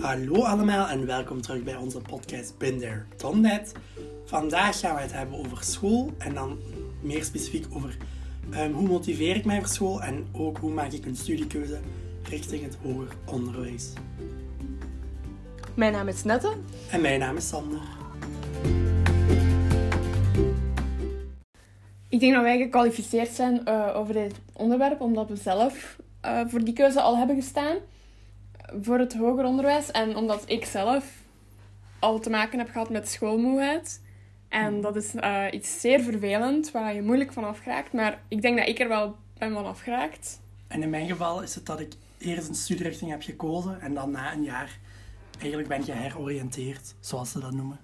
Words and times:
Hallo 0.00 0.42
allemaal 0.42 0.88
en 0.88 1.06
welkom 1.06 1.40
terug 1.40 1.62
bij 1.62 1.76
onze 1.76 2.00
podcast 2.00 2.58
Been 2.58 2.78
There, 2.78 3.02
Done 3.16 3.48
That. 3.48 3.72
Vandaag 4.24 4.78
gaan 4.80 4.94
we 4.94 5.00
het 5.00 5.12
hebben 5.12 5.38
over 5.38 5.64
school 5.64 6.12
en 6.18 6.34
dan 6.34 6.58
meer 7.00 7.24
specifiek 7.24 7.66
over 7.72 7.96
um, 8.54 8.72
hoe 8.72 8.88
motiveer 8.88 9.36
ik 9.36 9.44
mij 9.44 9.58
voor 9.58 9.68
school 9.68 10.02
en 10.02 10.26
ook 10.32 10.58
hoe 10.58 10.70
maak 10.70 10.92
ik 10.92 11.06
een 11.06 11.16
studiekeuze 11.16 11.78
richting 12.28 12.62
het 12.62 12.76
hoger 12.82 13.16
onderwijs. 13.24 13.92
Mijn 15.74 15.92
naam 15.92 16.08
is 16.08 16.24
Nette. 16.24 16.52
En 16.90 17.00
mijn 17.00 17.18
naam 17.18 17.36
is 17.36 17.48
Sander. 17.48 17.80
Ik 22.08 22.20
denk 22.20 22.34
dat 22.34 22.42
wij 22.42 22.58
gekwalificeerd 22.58 23.30
zijn 23.30 23.60
uh, 23.68 23.92
over 23.94 24.14
dit 24.14 24.34
onderwerp, 24.52 25.00
omdat 25.00 25.28
we 25.28 25.36
zelf 25.36 25.98
uh, 26.24 26.40
voor 26.46 26.64
die 26.64 26.74
keuze 26.74 27.00
al 27.00 27.16
hebben 27.16 27.36
gestaan 27.36 27.76
voor 28.82 28.98
het 28.98 29.14
hoger 29.16 29.44
onderwijs. 29.44 29.90
En 29.90 30.16
omdat 30.16 30.42
ik 30.46 30.64
zelf 30.64 31.04
al 31.98 32.18
te 32.18 32.30
maken 32.30 32.58
heb 32.58 32.70
gehad 32.70 32.90
met 32.90 33.08
schoolmoeheid. 33.08 34.00
En 34.48 34.72
mhm. 34.72 34.82
dat 34.82 34.96
is 34.96 35.14
uh, 35.14 35.44
iets 35.50 35.80
zeer 35.80 36.00
vervelend, 36.00 36.70
waar 36.70 36.94
je 36.94 37.02
moeilijk 37.02 37.32
van 37.32 37.44
afgeraakt. 37.44 37.92
Maar 37.92 38.20
ik 38.28 38.42
denk 38.42 38.58
dat 38.58 38.68
ik 38.68 38.78
er 38.78 38.88
wel 38.88 39.16
ben 39.38 39.52
van 39.52 39.66
afgeraakt. 39.66 40.40
En 40.66 40.82
in 40.82 40.90
mijn 40.90 41.08
geval 41.08 41.42
is 41.42 41.54
het 41.54 41.66
dat 41.66 41.80
ik 41.80 41.92
eerst 42.18 42.48
een 42.48 42.54
studierichting 42.54 43.10
heb 43.10 43.22
gekozen 43.22 43.80
en 43.80 43.94
dan 43.94 44.10
na 44.10 44.32
een 44.32 44.42
jaar 44.42 44.78
eigenlijk 45.38 45.68
ben 45.68 45.84
geheroriënteerd, 45.84 46.94
zoals 47.00 47.30
ze 47.30 47.40
dat 47.40 47.52
noemen. 47.52 47.78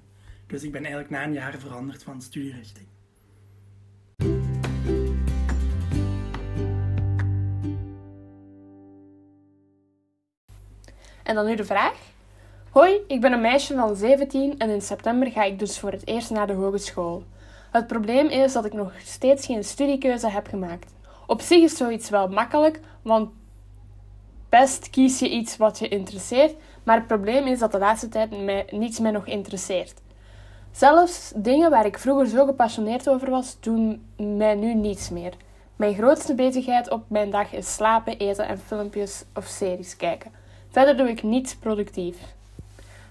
Dus 0.47 0.63
ik 0.63 0.73
ben 0.73 0.81
eigenlijk 0.81 1.11
na 1.11 1.25
een 1.25 1.33
jaar 1.33 1.59
veranderd 1.59 2.03
van 2.03 2.23
studierichting. 2.23 2.87
En 11.25 11.35
dan 11.35 11.47
nu 11.47 11.55
de 11.55 11.65
vraag. 11.65 11.95
Hoi, 12.71 13.01
ik 13.07 13.21
ben 13.21 13.33
een 13.33 13.41
meisje 13.41 13.75
van 13.75 13.97
17 13.97 14.59
en 14.59 14.71
in 14.71 14.83
september 14.83 15.31
ga 15.31 15.43
ik 15.43 15.59
dus 15.59 15.79
voor 15.79 15.91
het 15.91 16.07
eerst 16.07 16.31
naar 16.31 16.47
de 16.47 16.53
hogeschool. 16.53 17.25
Het 17.71 17.87
probleem 17.87 18.27
is 18.27 18.53
dat 18.53 18.65
ik 18.65 18.73
nog 18.73 18.93
steeds 19.05 19.47
geen 19.47 19.65
studiekeuze 19.65 20.29
heb 20.29 20.47
gemaakt. 20.47 20.93
Op 21.27 21.41
zich 21.41 21.63
is 21.63 21.77
zoiets 21.77 22.11
wel 22.11 22.29
makkelijk, 22.29 22.81
want 23.03 23.31
best 24.49 24.91
kies 24.91 25.19
je 25.19 25.31
iets 25.31 25.57
wat 25.57 25.79
je 25.79 25.89
interesseert, 25.89 26.55
maar 26.83 26.97
het 26.97 27.07
probleem 27.07 27.47
is 27.47 27.59
dat 27.59 27.73
de 27.73 27.79
laatste 27.79 28.09
tijd 28.09 28.45
mij, 28.45 28.67
niets 28.71 28.99
mij 28.99 29.11
nog 29.11 29.27
interesseert. 29.27 29.95
Zelfs 30.73 31.33
dingen 31.37 31.71
waar 31.71 31.87
ik 31.87 31.99
vroeger 31.99 32.27
zo 32.27 32.47
gepassioneerd 32.47 33.09
over 33.09 33.31
was, 33.31 33.57
doen 33.61 34.07
mij 34.17 34.55
nu 34.55 34.75
niets 34.75 35.11
meer. 35.11 35.33
Mijn 35.77 35.95
grootste 35.95 36.35
bezigheid 36.35 36.91
op 36.91 37.05
mijn 37.09 37.31
dag 37.31 37.53
is 37.53 37.75
slapen, 37.75 38.19
eten 38.19 38.47
en 38.49 38.59
filmpjes 38.59 39.25
of 39.35 39.45
series 39.45 39.97
kijken. 39.97 40.44
Verder 40.75 40.97
doe 40.97 41.09
ik 41.09 41.23
niets 41.23 41.57
productief. 41.57 42.17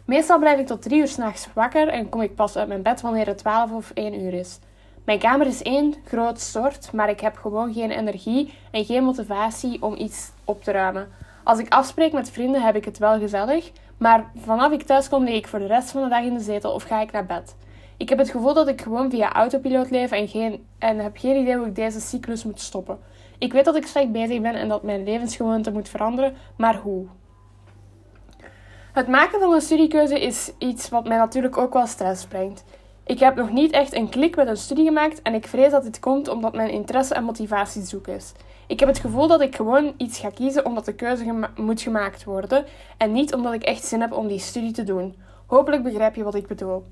Meestal 0.06 0.40
blijf 0.40 0.60
ik 0.60 0.68
tot 0.68 0.82
drie 0.82 1.00
uur 1.00 1.08
s'nachts 1.08 1.48
wakker 1.54 1.88
en 1.88 2.10
kom 2.10 2.22
ik 2.22 2.36
pas 2.36 2.56
uit 2.56 2.68
mijn 2.68 2.82
bed 2.82 3.02
wanneer 3.02 3.28
het 3.28 3.38
12 3.38 3.72
of 3.72 3.92
1 3.94 4.22
uur 4.22 4.34
is. 4.34 4.60
Mijn 5.06 5.20
kamer 5.20 5.48
is 5.48 5.62
één 5.62 5.96
groot 6.06 6.40
stort, 6.40 6.92
maar 6.92 7.10
ik 7.10 7.20
heb 7.20 7.38
gewoon 7.38 7.74
geen 7.74 7.92
energie 7.92 8.54
en 8.72 8.86
geen 8.86 9.04
motivatie 9.04 9.82
om 9.82 9.96
iets 9.96 10.32
op 10.46 10.64
te 10.64 10.72
ruimen. 10.72 11.12
Als 11.44 11.60
ik 11.60 11.74
afspreek 11.74 12.14
met 12.14 12.30
vrienden 12.30 12.62
heb 12.62 12.76
ik 12.76 12.86
het 12.86 12.98
wel 12.98 13.20
gezellig, 13.20 13.72
maar 13.98 14.32
vanaf 14.36 14.72
ik 14.72 14.84
thuis 14.84 15.10
kom 15.10 15.24
lig 15.24 15.36
ik 15.36 15.48
voor 15.48 15.60
de 15.60 15.68
rest 15.68 15.92
van 15.92 16.04
de 16.04 16.10
dag 16.10 16.24
in 16.24 16.34
de 16.34 16.44
zetel 16.44 16.72
of 16.72 16.84
ga 16.84 17.02
ik 17.02 17.12
naar 17.12 17.26
bed. 17.26 17.56
Ik 17.98 18.10
heb 18.10 18.18
het 18.18 18.30
gevoel 18.30 18.54
dat 18.54 18.68
ik 18.68 18.82
gewoon 18.82 19.10
via 19.10 19.34
autopiloot 19.34 19.90
leef 19.90 20.12
en, 20.12 20.28
geen, 20.28 20.66
en 20.80 20.98
heb 21.00 21.18
geen 21.18 21.42
idee 21.42 21.58
hoe 21.58 21.68
ik 21.68 21.76
deze 21.76 22.00
cyclus 22.00 22.44
moet 22.44 22.62
stoppen. 22.62 23.00
Ik 23.38 23.54
weet 23.54 23.66
dat 23.66 23.76
ik 23.76 23.86
slecht 23.86 24.12
bezig 24.12 24.42
ben 24.42 24.56
en 24.56 24.68
dat 24.68 24.84
mijn 24.84 25.04
levensgewoonte 25.04 25.72
moet 25.72 25.90
veranderen, 25.90 26.36
maar 26.58 26.76
hoe? 26.76 27.08
Het 28.94 29.08
maken 29.08 29.40
van 29.40 29.54
een 29.54 29.62
studiekeuze 29.62 30.20
is 30.20 30.52
iets 30.58 30.90
wat 30.90 31.08
mij 31.08 31.18
natuurlijk 31.18 31.58
ook 31.58 31.74
wel 31.74 31.88
stress 31.88 32.26
brengt. 32.26 32.64
Ik 33.06 33.20
heb 33.20 33.36
nog 33.36 33.52
niet 33.52 33.72
echt 33.72 33.94
een 33.94 34.10
klik 34.10 34.36
met 34.36 34.48
een 34.48 34.58
studie 34.58 34.86
gemaakt 34.86 35.22
en 35.22 35.34
ik 35.34 35.48
vrees 35.48 35.72
dat 35.72 35.84
dit 35.84 36.00
komt 36.00 36.28
omdat 36.28 36.54
mijn 36.54 36.70
interesse 36.70 37.14
en 37.14 37.24
motivatie 37.24 37.82
zoek 37.82 38.08
is. 38.08 38.32
Ik 38.68 38.80
heb 38.80 38.90
het 38.90 39.00
gevoel 39.00 39.28
dat 39.28 39.42
ik 39.42 39.56
gewoon 39.56 39.94
iets 39.98 40.20
ga 40.20 40.30
kiezen 40.30 40.66
omdat 40.66 40.86
de 40.86 40.96
keuze 40.96 41.48
moet 41.56 41.82
gemaakt 41.82 42.24
worden 42.24 42.66
en 42.98 43.12
niet 43.12 43.34
omdat 43.34 43.54
ik 43.54 43.64
echt 43.64 43.86
zin 43.86 44.02
heb 44.02 44.12
om 44.12 44.28
die 44.28 44.40
studie 44.40 44.72
te 44.72 44.84
doen. 44.84 45.16
Hopelijk 45.46 45.84
begrijp 45.84 46.16
je 46.16 46.24
wat 46.24 46.36
ik 46.36 46.48
bedoel. 46.48 46.84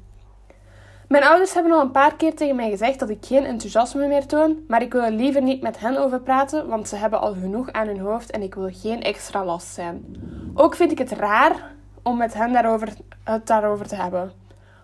Mijn 1.07 1.23
ouders 1.23 1.53
hebben 1.53 1.71
al 1.71 1.81
een 1.81 1.91
paar 1.91 2.15
keer 2.15 2.35
tegen 2.35 2.55
mij 2.55 2.69
gezegd 2.69 2.99
dat 2.99 3.09
ik 3.09 3.25
geen 3.25 3.45
enthousiasme 3.45 4.07
meer 4.07 4.25
toon, 4.25 4.57
maar 4.67 4.81
ik 4.81 4.91
wil 4.91 5.03
er 5.03 5.11
liever 5.11 5.41
niet 5.41 5.61
met 5.61 5.79
hen 5.79 5.97
over 5.97 6.21
praten, 6.21 6.67
want 6.67 6.87
ze 6.87 6.95
hebben 6.95 7.21
al 7.21 7.33
genoeg 7.33 7.71
aan 7.71 7.87
hun 7.87 7.99
hoofd 7.99 8.31
en 8.31 8.41
ik 8.41 8.55
wil 8.55 8.69
geen 8.71 9.01
extra 9.01 9.45
last 9.45 9.73
zijn. 9.73 10.05
Ook 10.53 10.75
vind 10.75 10.91
ik 10.91 10.97
het 10.97 11.11
raar 11.11 11.79
om 12.03 12.17
met 12.17 12.33
hen 12.33 12.53
daarover, 12.53 12.93
het 13.23 13.47
daarover 13.47 13.87
te 13.87 13.95
hebben. 13.95 14.31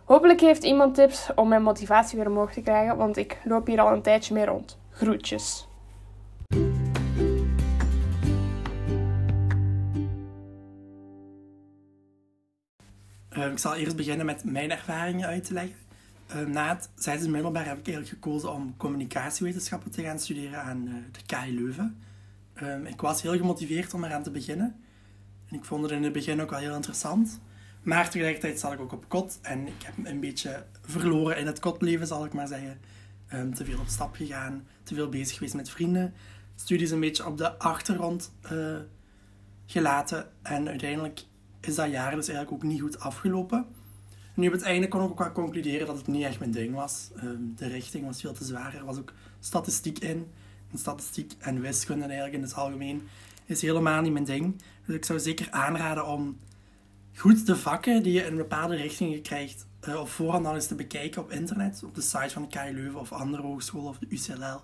Hopelijk 0.06 0.40
heeft 0.40 0.64
iemand 0.64 0.96
tips 0.96 1.30
om 1.36 1.48
mijn 1.48 1.64
motivatie 1.64 2.18
weer 2.18 2.28
omhoog 2.28 2.54
te 2.54 2.62
krijgen, 2.62 2.98
want 2.98 3.18
ik 3.18 3.38
loop 3.44 3.68
hier 3.68 3.82
al 3.82 3.94
een 3.94 4.02
tijdje 4.02 4.34
mee 4.34 4.46
rond. 4.46 4.78
Groetjes. 4.92 5.68
Uh, 13.38 13.52
ik 13.52 13.58
zal 13.58 13.76
eerst 13.76 13.96
beginnen 13.96 14.26
met 14.26 14.44
mijn 14.44 14.72
ervaringen 14.72 15.28
uit 15.28 15.46
te 15.46 15.54
leggen. 15.54 15.76
Uh, 16.36 16.46
na 16.46 16.70
het 16.70 16.90
zesde 16.96 17.30
middelbaar 17.30 17.66
heb 17.66 17.78
ik 17.78 17.88
eigenlijk 17.88 18.16
gekozen 18.16 18.54
om 18.54 18.78
communicatiewetenschappen 18.78 19.92
te 19.92 20.02
gaan 20.04 20.20
studeren 20.20 20.62
aan 20.62 20.88
uh, 20.88 20.94
de 21.12 21.20
KI 21.26 21.56
Leuven. 21.56 22.02
Ehm, 22.54 22.86
ik 22.86 23.02
was 23.02 23.22
heel 23.22 23.38
gemotiveerd 23.38 23.94
om 23.94 24.04
eraan 24.04 24.24
te 24.24 24.32
beginnen. 24.32 24.76
En 25.50 25.56
ik 25.56 25.66
vond 25.66 25.84
het 25.84 25.92
in 25.92 26.04
het 26.04 26.14
begin 26.14 26.42
ook 26.42 26.50
wel 26.50 26.60
heel 26.60 26.76
interessant. 26.76 27.40
Maar 27.82 28.10
tegelijkertijd 28.10 28.60
zat 28.60 28.74
ik 28.74 28.80
ook 28.80 28.92
op 28.92 29.06
kot 29.08 29.40
en 29.42 29.68
ik 29.68 29.84
heb 29.84 30.06
een 30.06 30.20
beetje 30.20 30.66
verloren 30.82 31.38
in 31.38 31.46
het 31.46 31.60
kotleven, 31.60 32.08
zal 32.08 32.26
ik 32.26 32.34
maar 32.34 32.48
zeggen. 32.48 32.80
Um, 33.34 33.54
te 33.54 33.66
veel 33.66 33.80
op 33.80 33.88
stap 33.88 34.16
gegaan, 34.16 34.68
te 34.84 34.96
veel 34.96 35.10
bezig 35.10 35.38
geweest 35.38 35.56
met 35.56 35.70
vrienden. 35.70 36.14
Studies 36.56 36.92
een 36.92 37.00
beetje 37.00 37.26
op 37.26 37.38
de 37.38 37.58
achtergrond 37.58 38.32
uh, 38.52 38.78
gelaten. 39.66 40.28
En 40.42 40.68
uiteindelijk 40.68 41.24
is 41.60 41.76
dat 41.76 41.92
jaar 41.92 42.16
dus 42.16 42.28
eigenlijk 42.28 42.52
ook 42.52 42.70
niet 42.70 42.82
goed 42.82 43.00
afgelopen. 43.00 43.66
Nu 44.34 44.48
op 44.48 44.54
het 44.54 44.62
einde 44.62 44.88
kon 44.88 45.04
ik 45.04 45.10
ook 45.10 45.20
wel 45.20 45.32
concluderen 45.32 45.88
dat 45.88 45.98
het 45.98 46.08
niet 46.08 46.24
echt 46.24 46.40
mijn 46.40 46.52
ding 46.52 46.76
was. 46.76 47.10
Um, 47.24 47.54
de 47.56 47.68
richting 47.68 48.06
was 48.06 48.22
veel 48.22 48.34
te 48.34 48.46
zwaar. 48.46 48.76
Er 48.76 48.86
was 48.86 48.98
ook 48.98 49.14
statistiek 49.40 50.00
in. 50.00 50.28
En 50.72 50.78
statistiek 50.78 51.34
en 51.40 51.62
wiskunde 51.62 52.04
eigenlijk 52.04 52.34
in 52.34 52.42
het 52.42 52.54
algemeen 52.54 53.08
is 53.48 53.62
helemaal 53.62 54.02
niet 54.02 54.14
mijn 54.14 54.26
ding. 54.26 54.62
Dus 54.86 54.96
ik 54.96 55.06
zou 55.06 55.20
zeker 55.20 55.48
aanraden 55.52 56.08
om 56.08 56.38
goed 57.16 57.46
de 57.46 57.56
vakken 57.56 58.04
die 58.04 58.14
je 58.14 58.26
in 58.26 58.36
bepaalde 58.36 58.76
richtingen 58.76 59.22
krijgt, 59.22 59.68
uh, 59.88 60.00
op 60.00 60.10
voorhand 60.10 60.46
al 60.46 60.56
eens 60.56 60.68
te 60.68 60.76
bekijken 60.76 61.22
op 61.22 61.32
internet, 61.32 61.84
op 61.84 61.96
de 61.96 62.02
site 62.02 62.30
van 62.30 62.42
de 62.42 62.48
KU 62.48 62.74
Leuven 62.74 63.00
of 63.00 63.12
andere 63.12 63.42
hogescholen 63.42 63.90
of 63.90 63.98
de 63.98 64.08
UCLL. 64.10 64.36
Um, 64.44 64.62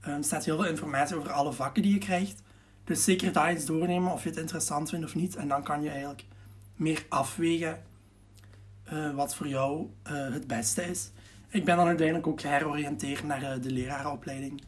ehm, 0.00 0.16
er 0.16 0.24
staat 0.24 0.44
heel 0.44 0.56
veel 0.56 0.66
informatie 0.66 1.16
over 1.16 1.30
alle 1.30 1.52
vakken 1.52 1.82
die 1.82 1.92
je 1.92 1.98
krijgt. 1.98 2.42
Dus 2.84 3.04
zeker 3.04 3.32
daar 3.32 3.48
eens 3.48 3.64
doornemen 3.64 4.12
of 4.12 4.22
je 4.22 4.28
het 4.28 4.38
interessant 4.38 4.90
vindt 4.90 5.04
of 5.04 5.14
niet. 5.14 5.36
En 5.36 5.48
dan 5.48 5.62
kan 5.62 5.82
je 5.82 5.88
eigenlijk 5.88 6.24
meer 6.76 7.06
afwegen 7.08 7.82
uh, 8.92 9.14
wat 9.14 9.34
voor 9.34 9.48
jou 9.48 9.86
uh, 10.06 10.12
het 10.32 10.46
beste 10.46 10.82
is. 10.82 11.10
Ik 11.48 11.64
ben 11.64 11.76
dan 11.76 11.86
uiteindelijk 11.86 12.26
ook 12.26 12.40
geheroriënteerd 12.40 13.24
naar 13.24 13.60
de 13.60 13.70
lerarenopleiding. 13.70 14.62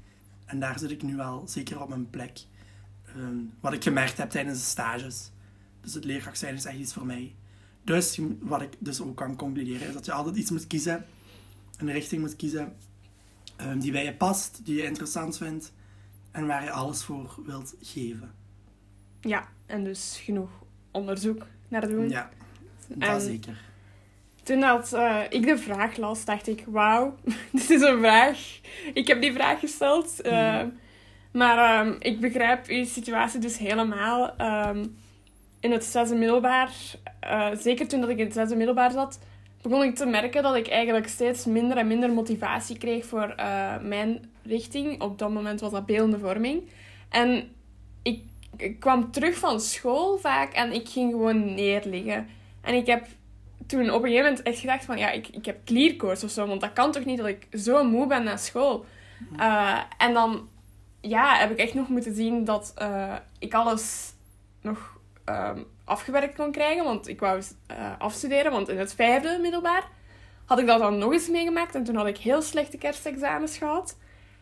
En 0.44 0.60
daar 0.60 0.78
zit 0.78 0.90
ik 0.90 1.02
nu 1.02 1.16
wel 1.16 1.42
zeker 1.46 1.82
op 1.82 1.88
mijn 1.88 2.10
plek. 2.10 2.38
Ehm, 3.14 3.36
wat 3.60 3.72
ik 3.72 3.82
gemerkt 3.82 4.16
heb 4.16 4.30
tijdens 4.30 4.58
de 4.58 4.64
stages. 4.64 5.30
Dus 5.80 5.94
het 5.94 6.04
leerkracht 6.04 6.38
zijn 6.38 6.54
is 6.54 6.64
echt 6.64 6.78
iets 6.78 6.92
voor 6.92 7.06
mij. 7.06 7.34
Dus 7.82 8.20
wat 8.40 8.62
ik 8.62 8.72
dus 8.78 9.00
ook 9.00 9.16
kan 9.16 9.36
concluderen 9.36 9.88
is 9.88 9.94
dat 9.94 10.04
je 10.04 10.12
altijd 10.12 10.36
iets 10.36 10.50
moet 10.50 10.66
kiezen, 10.66 11.06
een 11.78 11.92
richting 11.92 12.20
moet 12.20 12.36
kiezen 12.36 12.72
um, 13.60 13.80
die 13.80 13.92
bij 13.92 14.04
je 14.04 14.14
past, 14.14 14.60
die 14.64 14.76
je 14.76 14.82
interessant 14.82 15.36
vindt 15.36 15.72
en 16.30 16.46
waar 16.46 16.64
je 16.64 16.70
alles 16.70 17.02
voor 17.02 17.34
wilt 17.46 17.74
geven. 17.80 18.34
Ja, 19.20 19.48
en 19.66 19.84
dus 19.84 20.20
genoeg 20.22 20.50
onderzoek 20.90 21.46
naar 21.68 21.88
doen. 21.88 22.08
Ja, 22.08 22.30
dat 22.88 23.22
zeker. 23.22 23.62
Toen 24.42 24.60
dat, 24.60 24.92
uh, 24.92 25.20
ik 25.28 25.42
de 25.42 25.58
vraag 25.58 25.96
las, 25.96 26.24
dacht 26.24 26.46
ik, 26.46 26.64
wauw, 26.66 27.16
dit 27.52 27.70
is 27.70 27.80
een 27.80 27.98
vraag. 27.98 28.60
Ik 28.94 29.06
heb 29.06 29.20
die 29.20 29.32
vraag 29.32 29.60
gesteld. 29.60 30.26
Uh, 30.26 30.62
maar 31.34 31.86
um, 31.86 31.96
ik 31.98 32.20
begrijp 32.20 32.66
uw 32.66 32.84
situatie 32.84 33.40
dus 33.40 33.58
helemaal. 33.58 34.34
Um, 34.40 34.96
in 35.60 35.72
het 35.72 35.84
zesde 35.84 36.14
middelbaar, 36.14 36.70
uh, 37.24 37.48
zeker 37.58 37.88
toen 37.88 38.00
dat 38.00 38.08
ik 38.08 38.18
in 38.18 38.24
het 38.24 38.34
zesde 38.34 38.56
middelbaar 38.56 38.90
zat, 38.90 39.18
begon 39.62 39.82
ik 39.82 39.94
te 39.94 40.06
merken 40.06 40.42
dat 40.42 40.54
ik 40.54 40.68
eigenlijk 40.68 41.08
steeds 41.08 41.44
minder 41.44 41.76
en 41.76 41.86
minder 41.86 42.12
motivatie 42.12 42.78
kreeg 42.78 43.04
voor 43.06 43.34
uh, 43.38 43.78
mijn 43.80 44.30
richting. 44.42 45.00
Op 45.00 45.18
dat 45.18 45.30
moment 45.30 45.60
was 45.60 45.70
dat 45.70 45.86
beeldende 45.86 46.18
vorming. 46.18 46.62
En 47.08 47.50
ik, 48.02 48.22
ik 48.56 48.80
kwam 48.80 49.10
terug 49.10 49.38
van 49.38 49.60
school 49.60 50.18
vaak 50.18 50.52
en 50.52 50.72
ik 50.72 50.88
ging 50.88 51.10
gewoon 51.10 51.54
neerliggen. 51.54 52.28
En 52.60 52.74
ik 52.74 52.86
heb 52.86 53.06
toen 53.66 53.90
op 53.90 54.02
een 54.02 54.08
gegeven 54.08 54.30
moment 54.30 54.42
echt 54.42 54.58
gedacht 54.58 54.84
van 54.84 54.98
ja, 54.98 55.10
ik, 55.10 55.28
ik 55.28 55.44
heb 55.44 55.64
klierkoorts 55.64 56.24
of 56.24 56.30
zo. 56.30 56.46
Want 56.46 56.60
dat 56.60 56.72
kan 56.72 56.92
toch 56.92 57.04
niet 57.04 57.18
dat 57.18 57.26
ik 57.26 57.46
zo 57.52 57.84
moe 57.84 58.06
ben 58.06 58.24
na 58.24 58.36
school. 58.36 58.84
Uh, 59.36 59.78
en 59.98 60.12
dan 60.12 60.48
ja, 61.08 61.36
heb 61.36 61.50
ik 61.50 61.58
echt 61.58 61.74
nog 61.74 61.88
moeten 61.88 62.14
zien 62.14 62.44
dat 62.44 62.74
uh, 62.78 63.14
ik 63.38 63.54
alles 63.54 64.12
nog 64.60 64.98
ehm, 65.24 65.62
afgewerkt 65.84 66.36
kon 66.36 66.52
krijgen. 66.52 66.84
Want 66.84 67.08
ik 67.08 67.20
wou 67.20 67.42
eh, 67.66 67.98
afstuderen. 67.98 68.52
Want 68.52 68.68
in 68.68 68.78
het 68.78 68.94
vijfde 68.94 69.38
middelbaar 69.40 69.88
had 70.44 70.58
ik 70.58 70.66
dat 70.66 70.78
dan 70.78 70.98
nog 70.98 71.12
eens 71.12 71.28
meegemaakt. 71.28 71.74
En 71.74 71.84
toen 71.84 71.96
had 71.96 72.06
ik 72.06 72.16
heel 72.16 72.42
slechte 72.42 72.78
kerstexamens 72.78 73.58
gehad. 73.58 73.98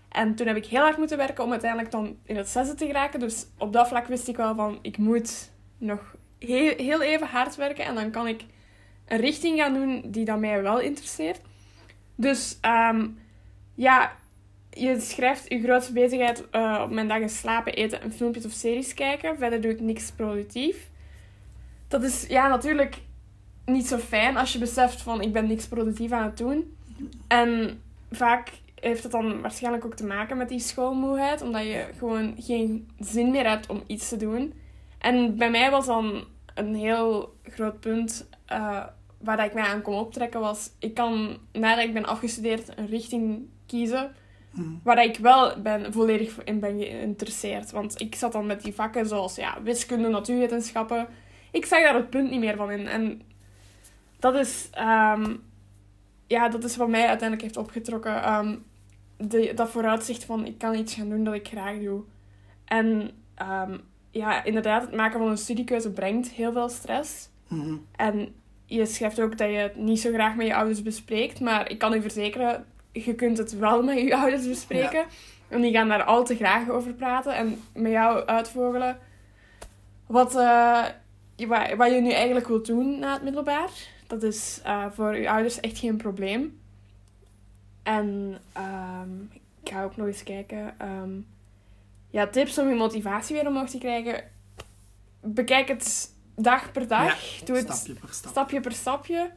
En 0.09 0.35
toen 0.35 0.47
heb 0.47 0.57
ik 0.57 0.67
heel 0.67 0.83
hard 0.83 0.99
moeten 0.99 1.17
werken 1.17 1.45
om 1.45 1.51
uiteindelijk 1.51 1.91
dan 1.91 2.17
in 2.25 2.37
het 2.37 2.49
zesde 2.49 2.75
te 2.75 2.87
geraken. 2.87 3.21
Dus 3.21 3.47
op 3.59 3.73
dat 3.73 3.89
vlak 3.89 4.07
wist 4.07 4.29
ik 4.29 4.37
wel 4.37 4.55
van, 4.55 4.79
ik 4.83 4.99
moet 4.99 5.51
nog 5.79 6.15
heel, 6.39 6.77
heel 6.77 7.03
even 7.03 7.27
hard 7.27 7.57
werken. 7.57 7.85
En 7.85 7.95
dan 7.95 8.11
kan 8.11 8.27
ik 8.27 8.45
een 9.07 9.19
richting 9.19 9.59
gaan 9.59 9.75
doen 9.75 10.03
die 10.07 10.25
dan 10.25 10.41
mij 10.41 10.63
wel 10.63 10.81
interesseert. 10.81 11.41
Dus 12.15 12.59
ehm, 12.61 13.09
ja, 13.75 14.13
je 14.75 15.01
schrijft 15.01 15.49
je 15.49 15.63
grootste 15.63 15.93
bezigheid 15.93 16.45
uh, 16.53 16.81
op 16.85 16.91
mijn 16.91 17.09
dagen 17.09 17.29
slapen, 17.29 17.75
eten 17.75 18.01
en 18.01 18.13
filmpjes 18.13 18.45
of 18.45 18.53
series 18.53 18.95
kijken. 18.95 19.39
Verder 19.39 19.61
doe 19.61 19.71
ik 19.71 19.81
niks 19.81 20.11
productief. 20.11 20.91
Dat 21.89 22.03
is 22.03 22.27
ja, 22.29 22.49
natuurlijk 22.49 23.01
niet 23.65 23.87
zo 23.87 23.99
fijn 23.99 24.37
als 24.37 24.53
je 24.53 24.59
beseft 24.59 25.03
van 25.03 25.21
ik 25.21 25.33
ben 25.33 25.47
niks 25.47 25.67
productief 25.67 26.13
aan 26.13 26.25
het 26.25 26.39
doen. 26.39 26.77
En 27.29 27.83
vaak 28.11 28.51
heeft 28.75 29.03
het 29.03 29.13
dan 29.13 29.41
waarschijnlijk 29.41 29.85
ook 29.85 29.95
te 29.95 30.07
maken 30.07 30.37
met 30.37 30.49
die 30.49 30.59
schoolmoeheid, 30.59 31.43
omdat 31.43 31.63
je 31.63 31.87
gewoon 31.99 32.35
geen 32.39 32.89
zin 32.99 33.31
meer 33.31 33.49
hebt 33.49 33.67
om 33.67 33.83
iets 33.87 34.09
te 34.09 34.17
doen. 34.17 34.55
En 34.99 35.37
bij 35.37 35.51
mij 35.51 35.71
was 35.71 35.87
dan 35.87 36.25
een 36.55 36.75
heel 36.75 37.35
groot 37.43 37.81
punt 37.81 38.29
uh, 38.53 38.87
waar 39.19 39.45
ik 39.45 39.55
mij 39.55 39.65
aan 39.65 39.83
kon 39.83 39.99
optrekken, 39.99 40.41
was 40.41 40.71
ik 40.79 40.95
kan 40.95 41.39
nadat 41.53 41.85
ik 41.85 41.93
ben 41.93 42.05
afgestudeerd 42.05 42.79
een 42.79 42.87
richting 42.87 43.49
kiezen 43.67 44.15
mm. 44.53 44.81
waar 44.83 45.05
ik 45.05 45.17
wel 45.17 45.61
ben, 45.61 45.93
volledig 45.93 46.45
in 46.45 46.61
ben 46.61 46.79
geïnteresseerd. 46.79 47.71
Want 47.71 48.01
ik 48.01 48.15
zat 48.15 48.33
dan 48.33 48.47
met 48.47 48.63
die 48.63 48.75
vakken 48.75 49.07
zoals 49.07 49.35
ja, 49.35 49.63
wiskunde, 49.63 50.09
natuurwetenschappen. 50.09 51.07
Ik 51.51 51.67
zag 51.67 51.83
daar 51.83 51.95
het 51.95 52.11
punt 52.11 52.31
niet 52.31 52.41
meer 52.41 52.57
van 52.57 52.71
in. 52.71 52.87
En 52.87 53.23
dat 54.19 54.35
is, 54.35 54.71
um, 54.79 55.43
ja, 56.27 56.49
dat 56.49 56.65
is 56.65 56.77
wat 56.77 56.89
mij 56.89 57.07
uiteindelijk 57.07 57.43
heeft 57.43 57.57
opgetrokken. 57.57 58.35
Um, 58.35 58.65
de, 59.17 59.53
dat 59.55 59.71
vooruitzicht 59.71 60.25
van 60.25 60.47
ik 60.47 60.59
kan 60.59 60.75
iets 60.75 60.95
gaan 60.95 61.09
doen 61.09 61.25
dat 61.25 61.35
ik 61.35 61.49
graag 61.49 61.79
doe. 61.79 62.03
En 62.65 63.11
um, 63.43 63.81
ja, 64.11 64.45
inderdaad, 64.45 64.83
het 64.83 64.95
maken 64.95 65.19
van 65.19 65.29
een 65.29 65.39
studiekeuze 65.39 65.91
brengt 65.91 66.31
heel 66.31 66.53
veel 66.53 66.69
stress. 66.69 67.29
Mm 67.49 67.87
En 67.97 68.35
je 68.67 68.87
schrijft 68.87 69.21
ook 69.21 69.39
dat 69.39 69.51
je 69.51 69.57
het 69.57 69.77
niet 69.77 70.01
zo 70.01 70.13
graag 70.13 70.37
met 70.37 70.47
je 70.47 70.55
ouders 70.55 70.83
bespreekt. 70.83 71.41
Maar 71.41 71.71
ik 71.71 71.79
kan 71.79 71.95
u 71.95 72.01
verzekeren, 72.01 72.67
je 72.93 73.15
kunt 73.15 73.39
het 73.39 73.59
wel 73.59 73.83
met 73.83 73.99
je 73.99 74.17
ouders 74.17 74.49
bespreken. 74.49 75.05
En 75.49 75.61
die 75.61 75.73
gaan 75.73 75.89
daar 75.89 76.05
al 76.05 76.25
te 76.25 76.37
graag 76.37 76.69
over 76.69 76.93
praten 76.93 77.35
en 77.35 77.63
met 77.75 77.93
jou 77.93 78.27
uitvogelen 78.27 78.99
wat, 80.07 80.35
uh, 80.35 80.87
wat, 81.77 81.91
je 81.91 82.01
nu 82.01 82.11
eigenlijk 82.11 82.49
wilt 82.49 82.67
doen 82.67 82.99
na 82.99 83.13
het 83.13 83.23
middelbaar. 83.23 83.71
Dat 84.07 84.23
is 84.23 84.61
uh, 84.67 84.87
voor 84.91 85.17
je 85.17 85.31
ouders 85.31 85.61
echt 85.61 85.79
geen 85.79 85.97
probleem. 85.97 86.61
En 87.83 88.39
um, 88.57 89.31
ik 89.63 89.73
ga 89.73 89.85
ook 89.85 89.97
nog 89.97 90.07
eens 90.07 90.23
kijken. 90.23 90.75
Um, 90.83 91.27
ja, 92.11 92.27
tips 92.27 92.59
om 92.59 92.69
je 92.69 92.75
motivatie 92.75 93.37
weer 93.37 93.47
omhoog 93.47 93.69
te 93.69 93.79
krijgen. 93.79 94.25
Bekijk 95.21 95.69
het 95.69 96.15
dag 96.35 96.73
per 96.73 96.89
dag. 96.89 97.39
Ja, 97.39 97.45
Doe 97.45 97.57
het 97.57 97.73
stapje 97.73 97.95
per 97.95 98.09
stap. 98.15 98.31
stapje 98.31 98.61
per 98.61 98.73
stapje. 98.73 99.31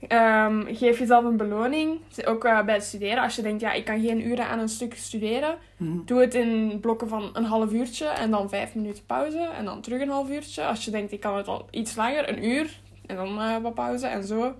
Um, 0.00 0.66
geef 0.76 0.98
jezelf 0.98 1.24
een 1.24 1.36
beloning. 1.36 2.00
Ook 2.24 2.44
uh, 2.44 2.64
bij 2.64 2.74
het 2.74 2.84
studeren. 2.84 3.22
Als 3.22 3.36
je 3.36 3.42
denkt, 3.42 3.60
ja, 3.60 3.72
ik 3.72 3.84
kan 3.84 4.00
geen 4.00 4.26
uren 4.26 4.46
aan 4.46 4.58
een 4.58 4.68
stuk 4.68 4.94
studeren. 4.94 5.56
Mhm. 5.76 6.04
Doe 6.04 6.20
het 6.20 6.34
in 6.34 6.78
blokken 6.80 7.08
van 7.08 7.30
een 7.32 7.44
half 7.44 7.72
uurtje. 7.72 8.06
En 8.06 8.30
dan 8.30 8.48
vijf 8.48 8.74
minuten 8.74 9.04
pauze. 9.06 9.38
En 9.38 9.64
dan 9.64 9.80
terug 9.80 10.00
een 10.00 10.08
half 10.08 10.30
uurtje. 10.30 10.64
Als 10.64 10.84
je 10.84 10.90
denkt, 10.90 11.12
ik 11.12 11.20
kan 11.20 11.36
het 11.36 11.48
al 11.48 11.68
iets 11.70 11.96
langer. 11.96 12.28
Een 12.28 12.44
uur. 12.44 12.80
En 13.06 13.16
dan 13.16 13.38
uh, 13.38 13.56
wat 13.56 13.74
pauze. 13.74 14.06
En 14.06 14.24
zo. 14.24 14.54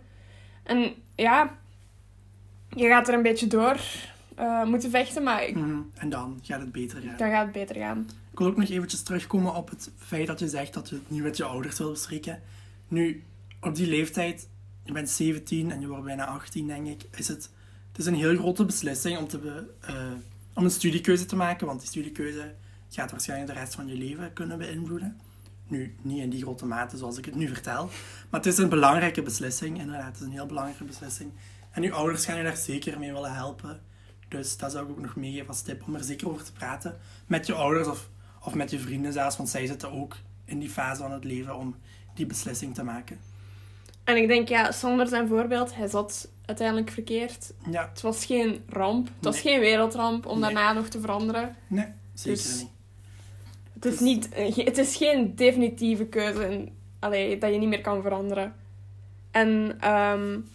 En 0.62 0.94
ja, 1.14 1.56
je 2.68 2.88
gaat 2.88 3.08
er 3.08 3.14
een 3.14 3.22
beetje 3.22 3.46
door 3.46 3.80
uh, 4.38 4.64
moeten 4.64 4.90
vechten. 4.90 5.22
Maar 5.22 5.44
ik... 5.44 5.54
Mhm. 5.54 5.80
En 5.94 6.08
dan 6.08 6.38
gaat 6.42 6.60
het 6.60 6.72
beter 6.72 7.00
gaan. 7.02 7.16
Dan 7.16 7.30
gaat 7.30 7.44
het 7.44 7.52
beter 7.52 7.76
gaan. 7.76 8.06
Ik 8.32 8.38
wil 8.38 8.46
ook 8.46 8.56
nog 8.56 8.68
eventjes 8.68 9.02
terugkomen 9.02 9.54
op 9.54 9.70
het 9.70 9.90
feit 9.98 10.26
dat 10.26 10.38
je 10.38 10.48
zegt 10.48 10.74
dat 10.74 10.88
je 10.88 10.94
het 10.94 11.10
niet 11.10 11.22
met 11.22 11.36
je 11.36 11.44
ouders 11.44 11.78
wil 11.78 11.90
bespreken. 11.90 12.42
Nu, 12.88 13.22
op 13.60 13.74
die 13.74 13.86
leeftijd, 13.86 14.48
je 14.86 14.92
bent 14.92 15.10
17 15.10 15.70
en 15.70 15.80
je 15.80 15.86
wordt 15.86 16.04
bijna 16.04 16.26
18, 16.26 16.66
denk 16.66 16.86
ik, 16.86 17.02
is 17.10 17.28
het, 17.28 17.50
het 17.88 17.98
is 17.98 18.06
een 18.06 18.14
heel 18.14 18.36
grote 18.36 18.64
beslissing 18.64 19.18
om, 19.18 19.28
te 19.28 19.66
uh, 19.90 19.94
om 20.54 20.64
een 20.64 20.70
studiekeuze 20.70 21.24
te 21.24 21.36
maken, 21.36 21.66
want 21.66 21.80
die 21.80 21.88
studiekeuze 21.88 22.54
gaat 22.90 23.10
waarschijnlijk 23.10 23.52
de 23.52 23.58
rest 23.58 23.74
van 23.74 23.86
je 23.86 23.94
leven 23.94 24.32
kunnen 24.32 24.58
beïnvloeden. 24.58 25.20
Nu, 25.68 25.94
niet 26.02 26.18
in 26.18 26.30
die 26.30 26.42
grote 26.42 26.66
mate 26.66 26.96
zoals 26.96 27.18
ik 27.18 27.24
het 27.24 27.34
nu 27.34 27.48
vertel, 27.48 27.84
maar 28.30 28.40
het 28.40 28.46
is 28.46 28.58
een 28.58 28.68
belangrijke 28.68 29.22
beslissing, 29.22 29.78
inderdaad. 29.78 30.06
Het 30.06 30.16
is 30.16 30.22
een 30.22 30.32
heel 30.32 30.46
belangrijke 30.46 30.84
beslissing. 30.84 31.32
En 31.70 31.82
je 31.82 31.92
ouders 31.92 32.24
gaan 32.24 32.36
je 32.36 32.42
daar 32.42 32.56
zeker 32.56 32.98
mee 32.98 33.12
willen 33.12 33.34
helpen. 33.34 33.80
Dus 34.28 34.56
dat 34.56 34.72
zou 34.72 34.84
ik 34.84 34.90
ook 34.90 35.00
nog 35.00 35.16
meegeven 35.16 35.48
als 35.48 35.62
tip 35.62 35.86
om 35.86 35.94
er 35.94 36.04
zeker 36.04 36.28
over 36.28 36.44
te 36.44 36.52
praten 36.52 36.96
met 37.26 37.46
je 37.46 37.54
ouders 37.54 37.88
of 37.88 38.08
of 38.46 38.54
met 38.54 38.70
je 38.70 38.78
vrienden 38.78 39.12
zelfs, 39.12 39.36
want 39.36 39.48
zij 39.48 39.66
zitten 39.66 39.92
ook 39.92 40.16
in 40.44 40.58
die 40.58 40.70
fase 40.70 41.02
van 41.02 41.12
het 41.12 41.24
leven 41.24 41.56
om 41.56 41.76
die 42.14 42.26
beslissing 42.26 42.74
te 42.74 42.82
maken. 42.82 43.18
En 44.06 44.16
ik 44.16 44.28
denk, 44.28 44.48
ja, 44.48 44.72
Sander 44.72 45.06
zijn 45.06 45.28
voorbeeld, 45.28 45.74
hij 45.74 45.88
zat 45.88 46.30
uiteindelijk 46.44 46.90
verkeerd. 46.90 47.52
Ja. 47.70 47.88
Het 47.88 48.00
was 48.00 48.24
geen 48.24 48.64
ramp, 48.68 49.06
het 49.06 49.24
was 49.24 49.40
geen 49.40 49.60
wereldramp 49.60 50.26
om 50.26 50.40
daarna 50.40 50.72
nog 50.72 50.88
te 50.88 51.00
veranderen. 51.00 51.56
Nee, 51.66 51.86
zeker 52.14 52.42
dus 52.42 52.60
niet. 52.60 52.70
Het 53.74 53.84
is, 53.84 54.00
niet, 54.00 54.28
eh, 54.28 54.56
het 54.56 54.78
is 54.78 54.96
geen 54.96 55.34
definitieve 55.34 56.06
keuze 56.06 56.68
allee, 56.98 57.38
dat 57.38 57.52
je 57.52 57.58
niet 57.58 57.68
meer 57.68 57.80
kan 57.80 58.02
veranderen. 58.02 58.54
En 59.30 59.78
um, 59.92 60.48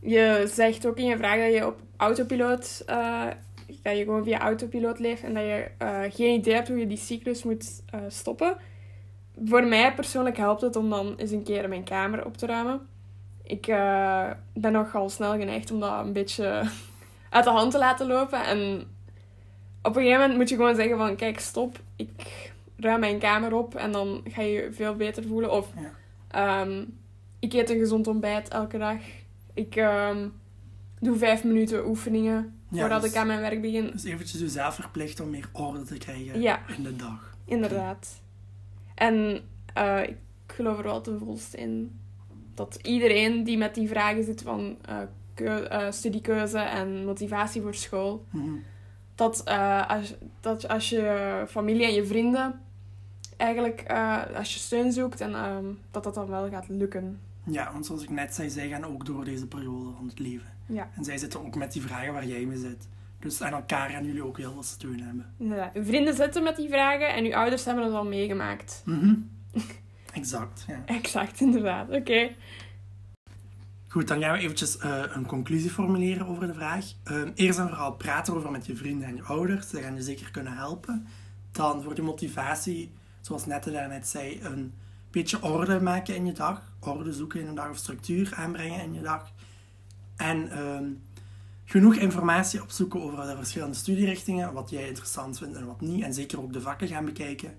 je 0.00 0.50
zegt 0.54 0.86
ook 0.86 0.96
in 0.96 1.06
je 1.06 1.16
vraag 1.16 1.38
dat 1.38 1.52
je 1.52 1.66
op 1.66 1.80
autopiloot 1.96 2.82
uh, 2.88 3.26
dat 3.82 3.96
je 3.96 4.04
gewoon 4.04 4.24
via 4.24 4.38
autopiloot 4.38 4.98
leeft 4.98 5.22
en 5.22 5.34
dat 5.34 5.42
je 5.42 5.70
uh, 5.82 6.00
geen 6.08 6.38
idee 6.38 6.54
hebt 6.54 6.68
hoe 6.68 6.78
je 6.78 6.86
die 6.86 6.96
cyclus 6.96 7.42
moet 7.42 7.82
uh, 7.94 8.00
stoppen. 8.08 8.56
Voor 9.44 9.64
mij 9.64 9.94
persoonlijk 9.94 10.36
helpt 10.36 10.60
het 10.60 10.76
om 10.76 10.90
dan 10.90 11.14
eens 11.16 11.30
een 11.30 11.42
keer 11.42 11.68
mijn 11.68 11.84
kamer 11.84 12.24
op 12.24 12.36
te 12.36 12.46
ruimen. 12.46 12.80
Ik 13.42 13.66
uh, 13.66 14.30
ben 14.52 14.72
nogal 14.72 15.08
snel 15.08 15.30
geneigd 15.32 15.70
om 15.70 15.80
dat 15.80 16.04
een 16.04 16.12
beetje 16.12 16.62
uit 17.30 17.44
de 17.44 17.50
hand 17.50 17.70
te 17.70 17.78
laten 17.78 18.06
lopen. 18.06 18.44
En 18.44 18.80
op 19.82 19.96
een 19.96 20.02
gegeven 20.02 20.20
moment 20.20 20.38
moet 20.38 20.48
je 20.48 20.56
gewoon 20.56 20.74
zeggen 20.74 20.96
van... 20.96 21.16
Kijk, 21.16 21.40
stop. 21.40 21.80
Ik 21.96 22.52
ruim 22.76 23.00
mijn 23.00 23.18
kamer 23.18 23.54
op. 23.54 23.74
En 23.74 23.92
dan 23.92 24.20
ga 24.24 24.42
je 24.42 24.52
je 24.52 24.72
veel 24.72 24.94
beter 24.94 25.24
voelen. 25.24 25.50
Of 25.50 25.68
ja. 26.30 26.60
um, 26.60 26.98
ik 27.38 27.52
eet 27.52 27.70
een 27.70 27.78
gezond 27.78 28.06
ontbijt 28.06 28.48
elke 28.48 28.78
dag. 28.78 29.00
Ik 29.54 29.76
um, 29.76 30.32
doe 30.98 31.16
vijf 31.16 31.44
minuten 31.44 31.86
oefeningen 31.86 32.60
ja, 32.68 32.80
voordat 32.80 33.02
dus, 33.02 33.10
ik 33.10 33.16
aan 33.16 33.26
mijn 33.26 33.40
werk 33.40 33.60
begin. 33.60 33.90
Dus 33.90 34.04
eventjes 34.04 34.40
jezelf 34.40 34.74
verplicht 34.74 35.20
om 35.20 35.30
meer 35.30 35.48
orde 35.52 35.82
te 35.82 35.98
krijgen 35.98 36.40
ja. 36.40 36.60
in 36.76 36.82
de 36.82 36.96
dag. 36.96 37.36
Inderdaad. 37.44 38.20
En 39.00 39.40
uh, 39.78 40.02
ik 40.02 40.16
geloof 40.46 40.78
er 40.78 40.84
wel 40.84 41.00
ten 41.00 41.18
volste 41.18 41.56
in 41.56 42.00
dat 42.54 42.78
iedereen 42.82 43.44
die 43.44 43.58
met 43.58 43.74
die 43.74 43.88
vragen 43.88 44.24
zit 44.24 44.42
van 44.42 44.76
uh, 44.88 45.00
uh, 45.46 45.90
studiekeuze 45.90 46.58
en 46.58 47.04
motivatie 47.04 47.62
voor 47.62 47.74
school, 47.74 48.24
mm 48.30 48.40
-hmm. 48.40 48.62
dat, 49.14 49.44
als, 49.88 50.14
dat 50.40 50.68
als 50.68 50.88
je 50.88 51.44
familie 51.48 51.84
en 51.84 51.94
je 51.94 52.06
vrienden 52.06 52.60
eigenlijk 53.36 53.92
als 54.36 54.54
je 54.54 54.60
steun 54.60 54.92
zoekt 54.92 55.20
en 55.20 55.34
um, 55.34 55.78
dat 55.90 56.04
dat 56.04 56.14
dan 56.14 56.28
wel 56.28 56.48
gaat 56.48 56.68
lukken. 56.68 57.20
Ja, 57.44 57.72
want 57.72 57.86
zoals 57.86 58.02
ik 58.02 58.10
net 58.10 58.34
zei, 58.34 58.50
zij 58.50 58.68
gaan 58.68 58.84
ook 58.84 59.06
door 59.06 59.24
deze 59.24 59.46
periode 59.46 59.90
van 59.96 60.08
het 60.08 60.18
leven. 60.18 60.52
Ja. 60.66 60.88
En 60.96 61.04
zij 61.04 61.18
zitten 61.18 61.46
ook 61.46 61.54
met 61.54 61.72
die 61.72 61.82
vragen 61.82 62.12
waar 62.12 62.26
jij 62.26 62.44
mee 62.44 62.58
zit. 62.58 62.88
Dus 63.20 63.42
aan 63.42 63.52
elkaar 63.52 63.90
gaan 63.90 64.04
jullie 64.04 64.24
ook 64.24 64.36
heel 64.36 64.52
veel 64.52 64.62
steun 64.62 65.00
hebben. 65.00 65.34
Ja, 65.36 65.70
uw 65.74 65.84
vrienden 65.84 66.14
zitten 66.14 66.42
met 66.42 66.56
die 66.56 66.68
vragen 66.68 67.14
en 67.14 67.24
uw 67.24 67.34
ouders 67.34 67.64
hebben 67.64 67.84
het 67.84 67.94
al 67.94 68.04
meegemaakt. 68.04 68.82
Mm 68.84 68.98
-hmm. 68.98 69.30
exact, 70.12 70.64
ja. 70.66 70.82
Exact, 70.86 71.40
inderdaad. 71.40 71.88
Oké. 71.88 71.96
Okay. 71.96 72.36
Goed, 73.90 74.08
dan 74.08 74.20
gaan 74.20 74.32
we 74.32 74.38
eventjes 74.38 74.76
uh, 74.76 75.02
een 75.08 75.26
conclusie 75.26 75.70
formuleren 75.70 76.26
over 76.26 76.46
de 76.46 76.54
vraag. 76.54 76.86
Uh, 77.04 77.22
eerst 77.34 77.58
en 77.58 77.68
vooral 77.68 77.92
praten 77.92 78.32
erover 78.32 78.50
met 78.50 78.66
je 78.66 78.76
vrienden 78.76 79.08
en 79.08 79.16
je 79.16 79.22
ouders. 79.22 79.68
Ze 79.68 79.80
gaan 79.80 79.94
je 79.94 80.02
zeker 80.02 80.30
kunnen 80.30 80.52
helpen. 80.52 81.06
Dan 81.52 81.82
voor 81.82 81.94
de 81.94 82.02
motivatie, 82.02 82.92
zoals 83.20 83.46
Nette 83.46 83.70
daarnet 83.70 84.08
zei, 84.08 84.40
een 84.42 84.74
beetje 85.10 85.42
orde 85.42 85.80
maken 85.80 86.14
in 86.14 86.26
je 86.26 86.32
dag. 86.32 86.72
Orde 86.80 87.12
zoeken 87.12 87.40
in 87.40 87.46
je 87.46 87.52
dag 87.52 87.70
of 87.70 87.76
structuur 87.76 88.32
aanbrengen 88.34 88.82
in 88.82 88.94
je 88.94 89.00
dag. 89.00 89.32
En 90.16 90.58
um, 90.58 91.02
genoeg 91.70 91.94
informatie 91.94 92.62
opzoeken 92.62 93.02
over 93.02 93.26
de 93.26 93.36
verschillende 93.36 93.74
studierichtingen, 93.76 94.52
wat 94.52 94.70
jij 94.70 94.86
interessant 94.86 95.38
vindt 95.38 95.56
en 95.56 95.66
wat 95.66 95.80
niet. 95.80 96.02
En 96.02 96.14
zeker 96.14 96.40
ook 96.40 96.52
de 96.52 96.60
vakken 96.60 96.88
gaan 96.88 97.04
bekijken. 97.04 97.58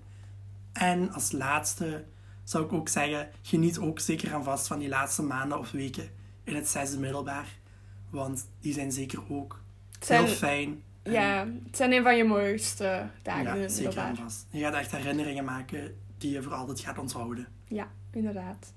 En 0.72 1.12
als 1.12 1.32
laatste 1.32 2.04
zou 2.44 2.64
ik 2.64 2.72
ook 2.72 2.88
zeggen, 2.88 3.30
geniet 3.42 3.78
ook 3.78 4.00
zeker 4.00 4.32
en 4.32 4.44
vast 4.44 4.66
van 4.66 4.78
die 4.78 4.88
laatste 4.88 5.22
maanden 5.22 5.58
of 5.58 5.70
weken 5.70 6.10
in 6.44 6.54
het 6.54 6.68
zesde 6.68 6.98
middelbaar. 6.98 7.46
Want 8.10 8.46
die 8.60 8.72
zijn 8.72 8.92
zeker 8.92 9.22
ook 9.28 9.60
zijn, 10.00 10.24
heel 10.24 10.34
fijn. 10.34 10.82
Ja, 11.02 11.46
het 11.64 11.76
zijn 11.76 11.92
een 11.92 12.02
van 12.02 12.16
je 12.16 12.24
mooiste 12.24 13.06
dagen 13.22 13.44
ja, 13.44 13.54
in 13.54 13.60
het 13.60 13.72
zeker 13.72 13.84
middelbaar. 13.84 14.10
en 14.10 14.16
vast. 14.16 14.46
Je 14.50 14.60
gaat 14.60 14.74
echt 14.74 14.90
herinneringen 14.90 15.44
maken 15.44 15.96
die 16.18 16.30
je 16.30 16.42
voor 16.42 16.54
altijd 16.54 16.80
gaat 16.80 16.98
onthouden. 16.98 17.48
Ja, 17.68 17.88
inderdaad. 18.10 18.72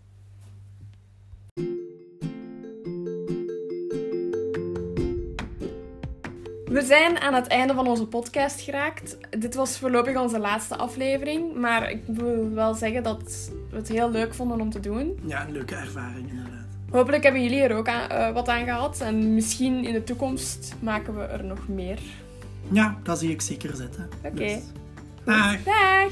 We 6.75 6.81
zijn 6.81 7.19
aan 7.19 7.33
het 7.33 7.47
einde 7.47 7.73
van 7.73 7.87
onze 7.87 8.05
podcast 8.05 8.61
geraakt. 8.61 9.17
Dit 9.29 9.55
was 9.55 9.77
voorlopig 9.77 10.17
onze 10.17 10.39
laatste 10.39 10.75
aflevering. 10.75 11.55
Maar 11.55 11.91
ik 11.91 12.01
wil 12.07 12.53
wel 12.53 12.73
zeggen 12.73 13.03
dat 13.03 13.51
we 13.69 13.75
het 13.75 13.87
heel 13.87 14.11
leuk 14.11 14.33
vonden 14.33 14.61
om 14.61 14.69
te 14.69 14.79
doen. 14.79 15.19
Ja, 15.25 15.45
een 15.45 15.51
leuke 15.51 15.75
ervaring 15.75 16.29
inderdaad. 16.29 16.65
Hopelijk 16.91 17.23
hebben 17.23 17.43
jullie 17.43 17.61
er 17.61 17.75
ook 17.75 17.87
aan, 17.87 18.09
eh, 18.09 18.33
wat 18.33 18.47
aan 18.47 18.63
gehad. 18.63 19.01
En 19.01 19.33
misschien 19.33 19.85
in 19.85 19.93
de 19.93 20.03
toekomst 20.03 20.75
maken 20.79 21.17
we 21.17 21.23
er 21.23 21.43
nog 21.43 21.67
meer. 21.67 21.99
Ja, 22.71 22.97
dat 23.03 23.19
zie 23.19 23.31
ik 23.31 23.41
zeker 23.41 23.75
zitten. 23.75 24.09
Oké. 24.23 24.35
Dus, 24.35 24.61
dag! 25.23 25.63
Dag! 25.63 26.11